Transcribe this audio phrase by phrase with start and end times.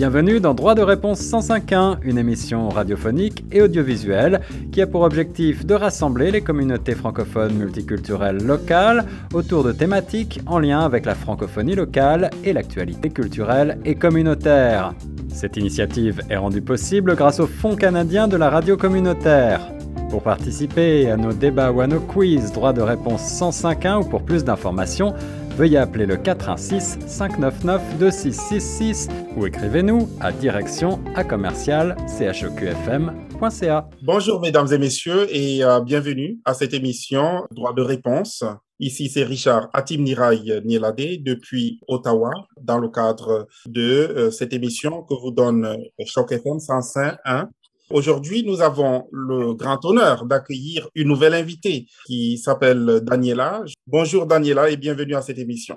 [0.00, 4.40] Bienvenue dans Droit de réponse 105.1, une émission radiophonique et audiovisuelle
[4.72, 10.58] qui a pour objectif de rassembler les communautés francophones multiculturelles locales autour de thématiques en
[10.58, 14.94] lien avec la francophonie locale et l'actualité culturelle et communautaire.
[15.28, 19.60] Cette initiative est rendue possible grâce au Fonds canadien de la radio communautaire.
[20.08, 24.22] Pour participer à nos débats ou à nos quiz droit de réponse 105.1 ou pour
[24.22, 25.12] plus d'informations,
[25.60, 31.96] veuillez appeler le 416 599 2666 ou écrivez-nous à direction à commercial.
[34.02, 38.42] Bonjour mesdames et messieurs et euh, bienvenue à cette émission Droit de réponse.
[38.78, 45.12] Ici, c'est Richard Atimnirai Nielade depuis Ottawa dans le cadre de euh, cette émission que
[45.12, 47.48] vous donne Choc FM 105.1
[47.90, 53.62] Aujourd'hui, nous avons le grand honneur d'accueillir une nouvelle invitée qui s'appelle Daniela.
[53.84, 55.76] Bonjour Daniela et bienvenue à cette émission.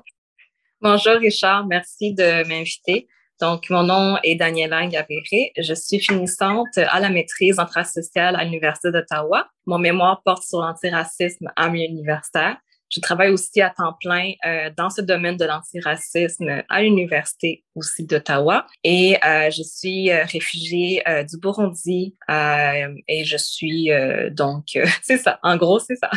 [0.80, 3.08] Bonjour Richard, merci de m'inviter.
[3.41, 5.53] Donc, mon nom est Daniela Gaviré.
[5.58, 9.48] Je suis finissante à la maîtrise en travail social à l'Université d'Ottawa.
[9.66, 12.58] Mon mémoire porte sur l'antiracisme à milieu universitaire.
[12.94, 18.05] Je travaille aussi à temps plein euh, dans ce domaine de l'antiracisme à l'Université aussi
[18.05, 18.67] d'Ottawa.
[18.83, 23.89] Et euh, je suis euh, réfugiée du Burundi et je suis
[24.31, 24.66] donc,
[25.02, 26.11] c'est ça, en gros, c'est ça.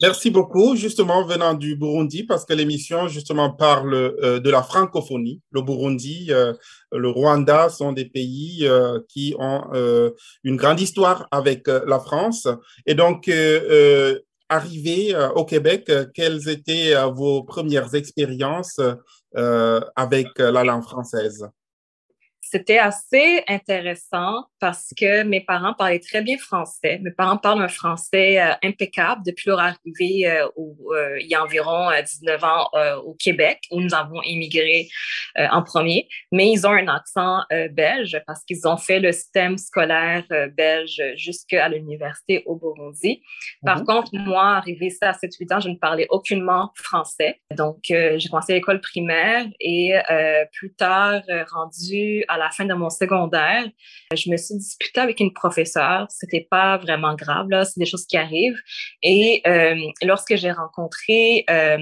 [0.00, 5.42] Merci beaucoup, justement, venant du Burundi, parce que l'émission, justement, parle de la francophonie.
[5.50, 8.68] Le Burundi, le Rwanda sont des pays
[9.08, 9.64] qui ont
[10.44, 12.46] une grande histoire avec la France.
[12.86, 13.28] Et donc,
[14.48, 18.80] arrivé euh, au Québec, euh, quelles étaient euh, vos premières expériences
[19.94, 21.48] avec la langue française?
[22.50, 26.98] C'était assez intéressant parce que mes parents parlaient très bien français.
[27.02, 31.44] Mes parents parlent un français euh, impeccable depuis leur arrivée euh, euh, il y a
[31.44, 32.70] environ 19 ans
[33.04, 34.88] au Québec, où nous avons immigré
[35.36, 36.08] en premier.
[36.32, 40.24] Mais ils ont un accent belge parce qu'ils ont fait le système scolaire
[40.56, 43.22] belge jusqu'à l'université au Burundi.
[43.64, 43.86] Par mhm.
[43.86, 47.40] contre, moi, arrivé à 7-8 ans, je ne parlais aucunement français.
[47.54, 49.94] Donc, j'ai commencé l'école primaire et
[50.52, 51.22] plus tard,
[51.52, 53.64] rendu à la fin de mon secondaire,
[54.14, 56.06] je me suis disputée avec une professeure.
[56.10, 57.64] C'était pas vraiment grave, là.
[57.64, 58.60] C'est des choses qui arrivent.
[59.02, 61.78] Et euh, lorsque j'ai rencontré euh,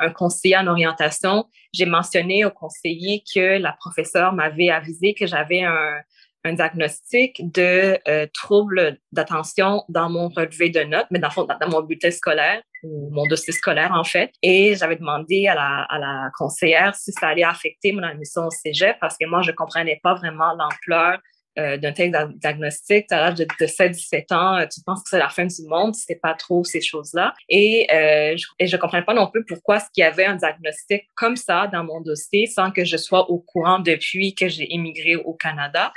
[0.00, 5.62] un conseiller en orientation, j'ai mentionné au conseiller que la professeure m'avait avisé que j'avais
[5.62, 6.02] un,
[6.44, 12.10] diagnostic de euh, trouble d'attention dans mon relevé de notes, mais dans, dans mon bulletin
[12.10, 14.32] scolaire ou mon dossier scolaire en fait.
[14.42, 18.50] Et j'avais demandé à la, à la conseillère si ça allait affecter mon admission au
[18.50, 21.18] cégep parce que moi, je comprenais pas vraiment l'ampleur
[21.58, 25.18] euh, d'un tel diagnostic, à l'âge de, de 7-17 ans, euh, tu penses que c'est
[25.18, 27.34] la fin du monde, c'est pas trop ces choses-là.
[27.50, 30.36] Et, euh, je, et je comprenais pas non plus pourquoi est-ce qu'il y avait un
[30.36, 34.72] diagnostic comme ça dans mon dossier sans que je sois au courant depuis que j'ai
[34.72, 35.92] émigré au Canada.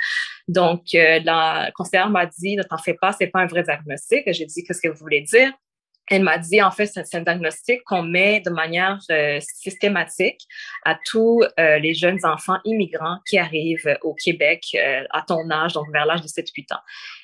[0.46, 4.30] Donc, euh, la conseillère m'a dit, ne t'en fais pas, c'est pas un vrai diagnostic.
[4.30, 5.52] J'ai dit, qu'est-ce que vous voulez dire?
[6.08, 10.40] Elle m'a dit, en fait, c'est un diagnostic qu'on met de manière euh, systématique
[10.84, 15.72] à tous euh, les jeunes enfants immigrants qui arrivent au Québec euh, à ton âge,
[15.72, 16.80] donc vers l'âge de 7-8 ans.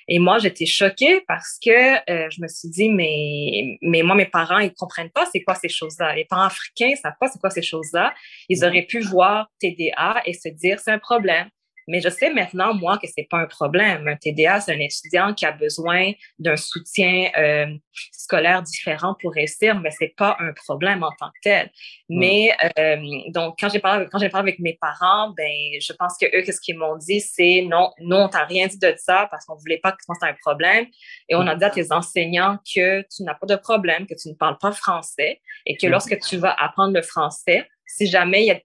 [0.08, 1.70] Et moi, j'étais choquée parce que
[2.08, 5.68] je me suis dit, mais, mais moi, mes parents, ils comprennent pas c'est quoi ces
[5.68, 6.16] choses-là.
[6.16, 8.12] Les parents africains savent pas c'est quoi ces choses-là.
[8.48, 11.48] Ils auraient pu voir TDA et se dire, c'est un problème.
[11.88, 14.06] Mais je sais maintenant, moi, que c'est pas un problème.
[14.08, 17.66] Un TDA, c'est un étudiant qui a besoin d'un soutien euh,
[18.12, 21.70] scolaire différent pour réussir, mais c'est pas un problème en tant que tel.
[22.08, 22.96] Mais euh,
[23.28, 26.42] donc, quand j'ai parlé, quand j'ai parlé avec mes parents, ben, je pense que eux,
[26.42, 29.56] qu'est-ce qu'ils m'ont dit, c'est non, nous, on t'a rien dit de ça parce qu'on
[29.56, 30.86] voulait pas que c'était un problème.
[31.28, 34.28] Et on a dit à tes enseignants que tu n'as pas de problème, que tu
[34.28, 37.66] ne parles pas français et que lorsque tu vas apprendre le français,
[37.96, 38.62] si jamais il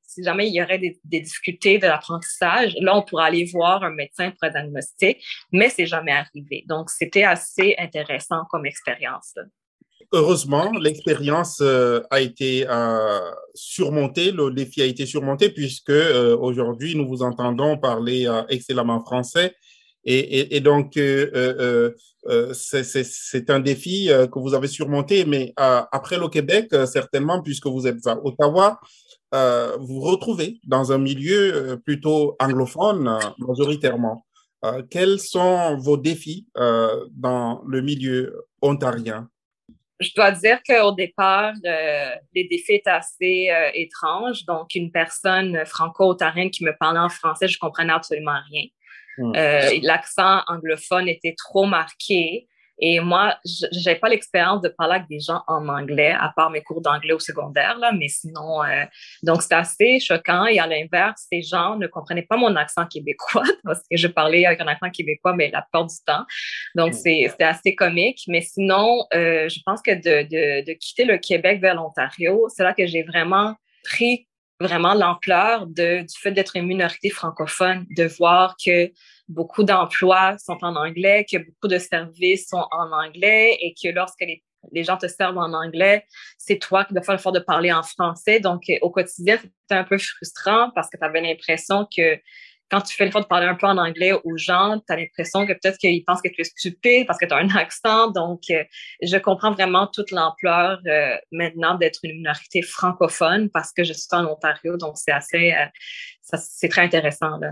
[0.48, 4.40] y, y aurait des, difficultés de l'apprentissage, là, on pourrait aller voir un médecin pour
[4.44, 6.64] un diagnostic, mais c'est jamais arrivé.
[6.68, 9.36] Donc, c'était assez intéressant comme expérience.
[10.14, 13.20] Heureusement, l'expérience euh, a été euh,
[13.54, 19.54] surmontée, le défi a été surmonté puisque euh, aujourd'hui, nous vous entendons parler excellemment français.
[20.10, 20.94] Et, donc,
[22.54, 28.08] c'est un défi que vous avez surmonté, mais après le Québec, certainement, puisque vous êtes
[28.08, 28.80] à Ottawa,
[29.34, 34.26] euh, vous retrouvez dans un milieu euh, plutôt anglophone euh, majoritairement.
[34.90, 39.30] quels sont vos défis dans le milieu ontarien?
[40.00, 44.46] Je dois dire qu'au départ, les défis étaient assez étranges.
[44.46, 48.66] Donc, une personne franco-ontarienne qui me parlait en français, je comprenais absolument rien.
[49.18, 49.32] Hmm.
[49.84, 52.48] L'accent anglophone était trop marqué.
[52.80, 56.50] Et moi, je n'avais pas l'expérience de parler avec des gens en anglais, à part
[56.52, 58.86] mes cours d'anglais au secondaire, là, mais sinon, euh,
[59.24, 60.46] donc c'était assez choquant.
[60.46, 64.46] Et à l'inverse, ces gens ne comprenaient pas mon accent québécois parce que je parlais
[64.46, 66.26] avec un accent québécois, mais la plupart du temps.
[66.76, 68.22] Donc, c'était assez comique.
[68.28, 72.64] Mais sinon, euh, je pense que de, de, de quitter le Québec vers l'Ontario, c'est
[72.64, 74.28] là que j'ai vraiment pris
[74.60, 78.92] vraiment l'ampleur du fait d'être une minorité francophone, de voir que
[79.28, 84.22] beaucoup d'emplois sont en anglais, que beaucoup de services sont en anglais et que lorsque
[84.22, 86.06] les, gens te servent en anglais,
[86.38, 88.40] c'est toi qui dois faire l'effort de parler en français.
[88.40, 92.20] Donc, au quotidien, c'était un peu frustrant parce que tu avais l'impression que
[92.70, 95.46] quand tu fais l'effort de parler un peu en anglais aux gens, tu as l'impression
[95.46, 98.12] que peut-être qu'ils pensent que tu es stupide parce que tu as un accent.
[98.12, 98.64] Donc, euh,
[99.02, 104.08] je comprends vraiment toute l'ampleur euh, maintenant d'être une minorité francophone parce que je suis
[104.12, 104.76] en Ontario.
[104.78, 107.38] Donc, c'est assez, euh, c'est très intéressant.
[107.38, 107.52] Là.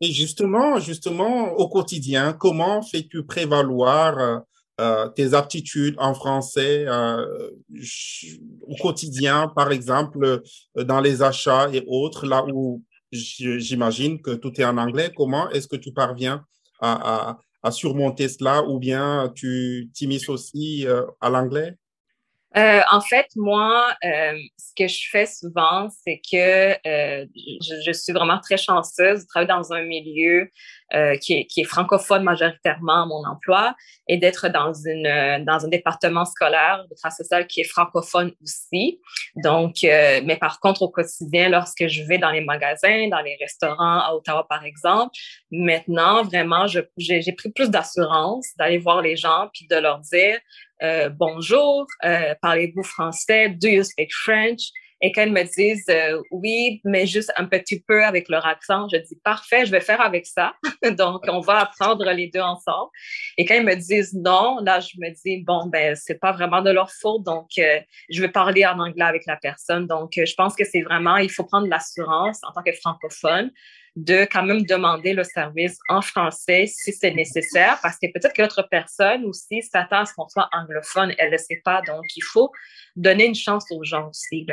[0.00, 4.42] Et justement, justement, au quotidien, comment fais-tu prévaloir
[5.14, 6.86] tes aptitudes en français
[8.60, 10.42] au quotidien, par exemple,
[10.74, 12.82] dans les achats et autres, là où
[13.12, 15.12] j'imagine que tout est en anglais.
[15.16, 16.44] Comment est-ce que tu parviens
[16.80, 17.38] à,
[17.70, 21.76] surmonter cela ou bien tu t'immisces aussi euh, à l'anglais?
[22.56, 27.92] Euh, en fait, moi, euh, ce que je fais souvent, c'est que euh, je, je,
[27.92, 30.50] suis vraiment très chanceuse de travailler dans un milieu
[30.94, 33.74] euh, qui, est, qui, est, francophone majoritairement à mon emploi
[34.06, 39.00] et d'être dans, une, dans un département scolaire de travail social qui est francophone aussi.
[39.34, 43.36] Donc, euh, mais par contre, au quotidien, lorsque je vais dans les magasins, dans les
[43.40, 45.10] restaurants à Ottawa, par exemple,
[45.50, 50.38] maintenant, vraiment, j'ai pris plus d'assurance d'aller voir les gens puis de leur dire
[50.82, 53.48] euh, bonjour, euh, parlez-vous français?
[53.48, 54.70] Do you speak French?
[55.02, 58.96] Et ils me disent euh, oui, mais juste un petit peu avec leur accent, je
[58.96, 60.54] dis parfait, je vais faire avec ça.
[60.98, 62.90] Donc, on va apprendre les deux ensemble.
[63.36, 66.62] Et quand ils me disent non, là, je me dis bon, ben, c'est pas vraiment
[66.62, 67.22] de leur faute.
[67.24, 69.86] Donc, je vais parler en anglais avec la personne.
[69.86, 73.50] Donc, je pense que c'est vraiment, il faut prendre l'assurance en tant que francophone
[73.96, 78.42] de quand même demander le service en français si c'est nécessaire, parce que peut-être que
[78.42, 82.04] l'autre personne aussi s'attend à ce qu'on soit anglophone, elle ne le sait pas, donc
[82.14, 82.52] il faut
[82.94, 84.46] donner une chance aux gens aussi.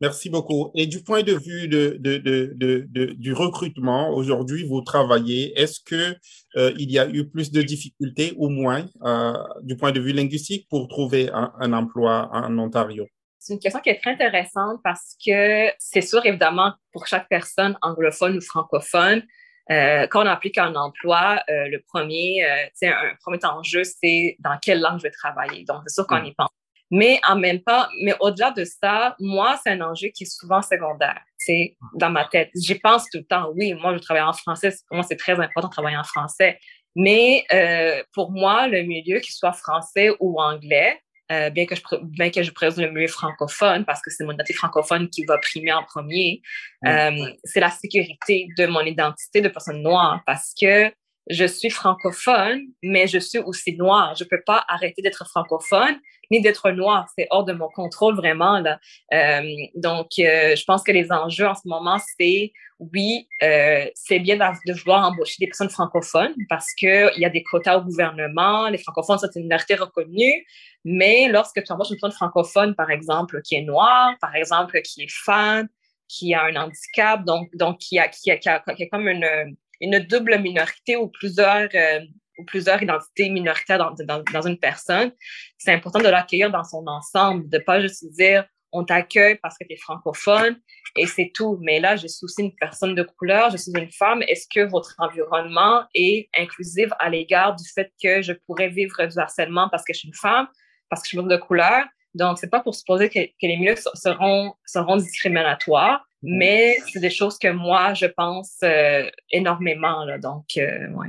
[0.00, 0.70] Merci beaucoup.
[0.76, 5.58] Et du point de vue de, de, de, du recrutement, aujourd'hui, vous travaillez.
[5.58, 6.14] Est-ce que
[6.56, 9.32] euh, il y a eu plus de difficultés ou moins euh,
[9.62, 13.08] du point de vue linguistique pour trouver un emploi en Ontario?
[13.38, 17.78] C'est une question qui est très intéressante parce que c'est sûr, évidemment, pour chaque personne
[17.82, 19.22] anglophone ou francophone,
[19.70, 24.58] euh, quand on applique un emploi, euh, le premier, euh, un premier enjeu, c'est dans
[24.60, 25.64] quelle langue je vais travailler.
[25.64, 26.26] Donc, c'est sûr qu'on mm.
[26.26, 26.48] y pense.
[26.90, 30.62] Mais en même temps, mais au-delà de ça, moi, c'est un enjeu qui est souvent
[30.62, 32.50] secondaire, c'est dans ma tête.
[32.54, 33.50] J'y pense tout le temps.
[33.54, 34.74] Oui, moi, je travaille en français.
[34.88, 36.58] Pour moi, c'est très important de travailler en français.
[36.96, 40.98] Mais euh, pour moi, le milieu, qu'il soit français ou anglais,
[41.30, 44.32] euh, bien que je bien que je présente le milieu francophone parce que c'est mon
[44.32, 46.40] identité francophone qui va primer en premier,
[46.86, 47.10] euh,
[47.44, 50.90] c'est la sécurité de mon identité de personne noire parce que
[51.28, 54.14] je suis francophone, mais je suis aussi noire.
[54.16, 55.98] Je peux pas arrêter d'être francophone
[56.30, 57.08] ni d'être noire.
[57.16, 58.78] C'est hors de mon contrôle vraiment là.
[59.12, 59.42] Euh,
[59.74, 64.36] donc, euh, je pense que les enjeux en ce moment, c'est oui, euh, c'est bien
[64.36, 68.68] de vouloir embaucher des personnes francophones parce que il y a des quotas au gouvernement.
[68.68, 70.46] Les francophones sont une minorité reconnue,
[70.84, 75.02] mais lorsque tu embauches une personne francophone, par exemple, qui est noire, par exemple, qui
[75.02, 75.68] est femme,
[76.08, 79.08] qui a un handicap, donc donc qui a qui a, qui a, qui a comme
[79.08, 82.00] une une double minorité ou plusieurs, euh,
[82.38, 85.12] ou plusieurs identités minoritaires dans, dans, dans une personne,
[85.56, 89.64] c'est important de l'accueillir dans son ensemble, de pas juste dire on t'accueille parce que
[89.64, 90.60] tu es francophone
[90.96, 91.58] et c'est tout.
[91.62, 94.22] Mais là, je suis aussi une personne de couleur, je suis une femme.
[94.22, 99.18] Est-ce que votre environnement est inclusif à l'égard du fait que je pourrais vivre du
[99.18, 100.48] harcèlement parce que je suis une femme,
[100.88, 101.84] parce que je suis de couleur?
[102.14, 106.38] Donc, c'est pas pour supposer que, que les milieux seront, seront discriminatoires, Mhm.
[106.38, 110.04] Mais c'est des choses que moi, je pense euh, énormément.
[110.04, 111.08] Là, donc, euh, ouais.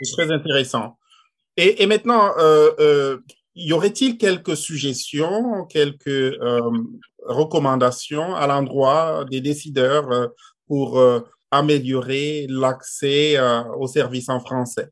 [0.00, 0.96] C'est très intéressant.
[1.56, 3.18] Et, et maintenant, euh
[3.56, 6.38] y aurait-il quelques suggestions, quelques
[7.26, 10.30] recommandations à l'endroit des décideurs
[10.68, 11.02] pour
[11.50, 13.36] améliorer l'accès
[13.76, 14.88] aux services en français?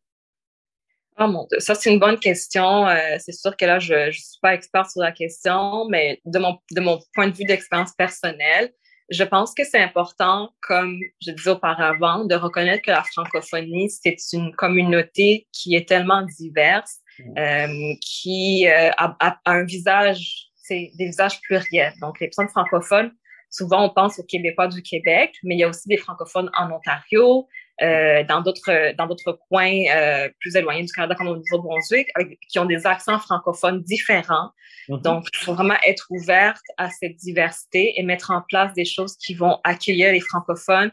[1.20, 2.86] Oh mon Dieu, ça c'est une bonne question.
[3.18, 6.58] c'est sûr que là, je ne suis pas experte sur la question, mais de mon,
[6.70, 8.72] de mon point de vue d'expérience personnelle,
[9.10, 14.16] je pense que c'est important, comme je disais auparavant, de reconnaître que la francophonie, c'est
[14.32, 17.38] une communauté qui est tellement diverse, mm.
[17.38, 21.94] euh, qui euh, a, a, un visage, c'est des visages pluriels.
[22.02, 23.12] Donc, les personnes francophones,
[23.50, 26.70] souvent on pense aux Québécois du Québec, mais il y a aussi des francophones en
[26.70, 27.48] Ontario,
[27.82, 32.08] euh, dans d'autres dans d'autres coins euh, plus éloignés du Canada comme au Nouveau-Brunswick
[32.48, 34.50] qui ont des accents francophones différents.
[34.88, 35.02] Mm-hmm.
[35.02, 39.16] Donc, il faut vraiment être ouverte à cette diversité et mettre en place des choses
[39.16, 40.90] qui vont accueillir les francophones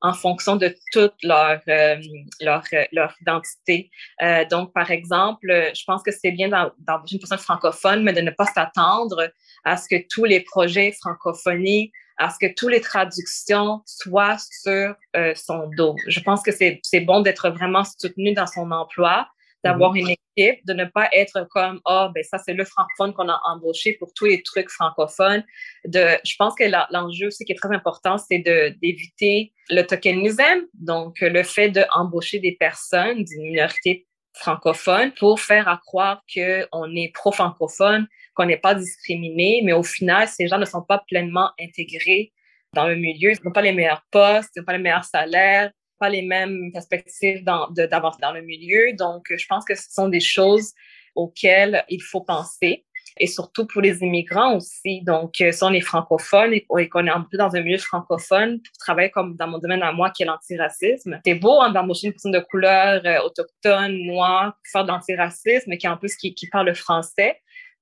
[0.00, 1.96] en fonction de toute leur, euh,
[2.40, 3.90] leur, leur, identité.
[4.22, 6.70] Euh, donc, par exemple, je pense que c'est bien dans,
[7.10, 9.30] une personne francophone, mais de ne pas s'attendre
[9.64, 14.94] à ce que tous les projets francophonie, à ce que toutes les traductions soient sur
[15.16, 15.96] euh, son dos.
[16.06, 19.28] Je pense que c'est bon d'être vraiment soutenu dans son emploi,
[19.64, 19.98] d'avoir mhm.
[19.98, 23.40] une équipe, de ne pas être comme oh ben ça c'est le francophone qu'on a
[23.44, 25.44] embauché pour tous les trucs francophones.
[25.84, 31.20] De, je pense que l'enjeu aussi qui est très important, c'est d'éviter le tokenisme, donc
[31.20, 34.07] le fait d'embaucher des personnes d'une minorité
[34.38, 40.28] francophone pour faire à croire qu'on est pro-francophone, qu'on n'est pas discriminé, mais au final,
[40.28, 42.32] ces gens ne sont pas pleinement intégrés
[42.74, 45.70] dans le milieu, ils n'ont pas les meilleurs postes, ils n'ont pas les meilleurs salaires,
[45.98, 48.92] pas les mêmes perspectives d'avoir dans, le milieu.
[48.92, 50.72] Donc, je pense que ce sont des choses
[51.14, 52.86] auxquelles il faut penser
[53.18, 55.02] et surtout pour les immigrants aussi.
[55.02, 58.60] Donc, euh, si on est francophone et, qu'on est un peu dans un milieu francophone,
[58.60, 62.08] pour travailler comme dans mon domaine à moi qui est l'antiracisme, c'est beau hein, d'embaucher
[62.08, 66.34] une personne de couleur euh, autochtone, noire, pour faire de l'antiracisme, qui en plus qui,
[66.34, 67.40] qui parle le français.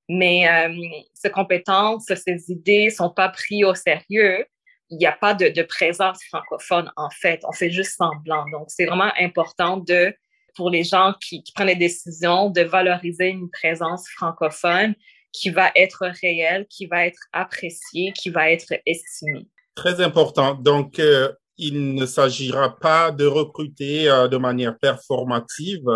[0.08, 0.72] Mais euh,
[1.14, 4.46] ces compétences, ces idées sont pas prises au sérieux
[4.90, 7.40] il n'y a pas de, présence francophone, en fait.
[7.44, 8.44] On fait juste semblant.
[8.50, 10.14] Donc, c'est vraiment important de,
[10.54, 14.94] pour les gens qui, prennent les décisions, de valoriser une présence francophone
[15.36, 19.46] qui va être réelle, qui va être appréciée, qui va être estimée.
[19.74, 20.54] Très important.
[20.54, 25.86] Donc, euh, il ne s'agira pas de recruter euh, de manière performative,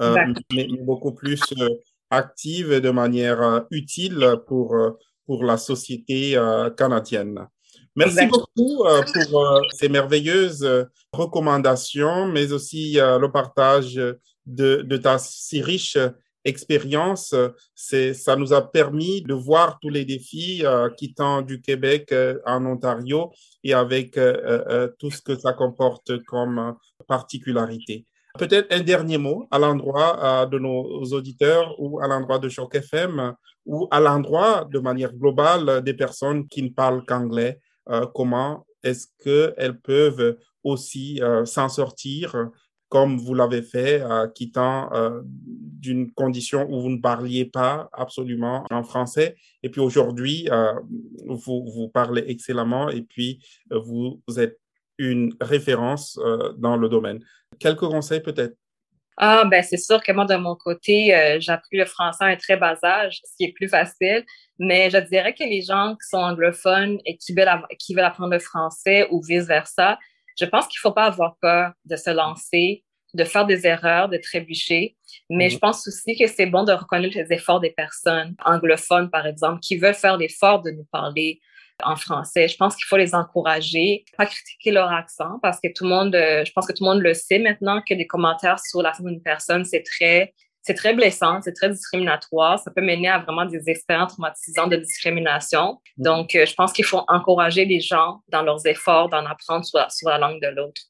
[0.00, 0.16] euh,
[0.52, 1.40] mais, beaucoup plus
[2.10, 4.76] active et de manière utile pour,
[5.26, 6.38] pour la société
[6.76, 7.48] canadienne.
[7.96, 14.20] Merci beaucoup pour ces merveilleuses recommandations, mais aussi le partage de,
[14.82, 15.98] de, ta si riche
[16.46, 17.34] expérience.
[17.74, 20.64] Ça nous a permis de voir tous les défis
[20.96, 22.14] quittant du Québec
[22.46, 23.30] en Ontario
[23.62, 24.18] et avec
[24.98, 26.76] tout ce que ça comporte comme
[27.06, 28.06] particularité.
[28.38, 33.34] Peut-être un dernier mot à l'endroit de nos auditeurs ou à l'endroit de Choc FM
[33.66, 37.58] ou à l'endroit de manière globale des personnes qui ne parlent qu'anglais
[37.90, 42.48] euh, comment est-ce qu'elles peuvent aussi euh, s'en sortir
[42.88, 44.90] comme vous l'avez fait, euh, quittant
[45.22, 49.36] d'une condition où vous ne parliez pas absolument en français.
[49.62, 50.48] Et puis aujourd'hui,
[51.26, 54.58] vous, vous parlez excellemment et puis vous êtes
[54.98, 56.18] une référence
[56.56, 57.20] dans le domaine.
[57.58, 58.56] Quelques conseils peut-être?
[59.18, 61.38] Ah, ben c'est sûr que moi, de mon côté, euh,
[61.72, 64.24] le français à un très bas âge, ce qui est plus facile.
[64.58, 68.32] Mais je dirais que les gens qui sont anglophones et qui veulent, qui veulent apprendre
[68.32, 69.98] le français ou vice-versa,
[70.38, 74.08] je pense qu'il ne faut pas avoir peur de se lancer, de faire des erreurs,
[74.08, 74.96] de trébucher.
[75.30, 75.60] Mais je mhm.
[75.60, 79.76] pense aussi que c'est bon de reconnaître les efforts des personnes anglophones, par exemple, qui
[79.76, 81.40] veulent faire l'effort de nous parler,
[81.82, 82.48] en français.
[82.48, 86.14] Je pense qu'il faut les encourager, pas critiquer leur accent parce que tout le monde,
[86.14, 88.92] euh, je pense que tout le monde le sait maintenant que des commentaires sur la
[88.98, 90.34] d'une personne, c'est très,
[90.66, 92.58] c'est très blessant, c'est très discriminatoire.
[92.58, 95.78] Ça peut mener à vraiment des expériences traumatisantes de discrimination.
[95.96, 96.02] Mm.
[96.02, 99.78] Donc, euh, je pense qu'il faut encourager les gens dans leurs efforts d'en apprendre sur
[99.78, 100.82] la, sur la langue de l'autre.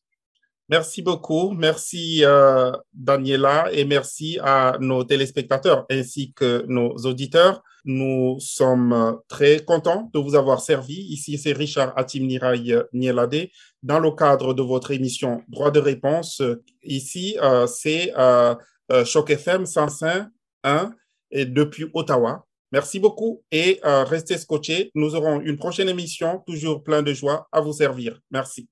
[0.68, 1.50] Merci beaucoup.
[1.50, 7.62] Merci, euh, Daniela, et merci à nos téléspectateurs ainsi que nos auditeurs.
[7.84, 10.94] Nous sommes très contents de vous avoir servi.
[10.94, 12.58] Ici, c'est Richard Atimnirai
[12.92, 13.48] Nielade
[13.84, 16.42] dans le cadre de votre émission Droit de réponse.
[16.82, 18.56] Ici, euh, c'est euh,
[18.92, 20.92] euh, Choc FM 105.1
[21.30, 22.46] et depuis Ottawa.
[22.72, 24.90] Merci beaucoup et restez scotchés.
[24.94, 28.20] Nous aurons une prochaine émission, toujours plein de joie à vous servir.
[28.30, 28.68] Merci.